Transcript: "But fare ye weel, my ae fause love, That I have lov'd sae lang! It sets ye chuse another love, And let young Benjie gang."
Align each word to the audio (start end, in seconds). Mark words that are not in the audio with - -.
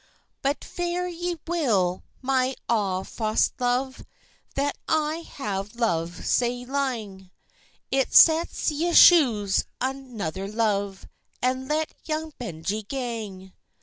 "But 0.41 0.63
fare 0.63 1.07
ye 1.07 1.37
weel, 1.45 2.01
my 2.23 2.55
ae 2.67 3.03
fause 3.03 3.51
love, 3.59 4.03
That 4.55 4.75
I 4.87 5.17
have 5.17 5.75
lov'd 5.75 6.25
sae 6.25 6.65
lang! 6.65 7.29
It 7.91 8.11
sets 8.15 8.71
ye 8.71 8.91
chuse 8.95 9.63
another 9.79 10.47
love, 10.47 11.05
And 11.39 11.67
let 11.67 11.93
young 12.05 12.33
Benjie 12.39 12.81
gang." 12.87 13.53